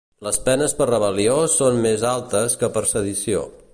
Les 0.27 0.37
penes 0.45 0.71
per 0.79 0.87
rebel·lió 0.91 1.35
són 1.57 1.77
més 1.83 2.07
altes 2.13 2.57
que 2.63 2.71
per 2.79 2.85
sedició 2.95 3.45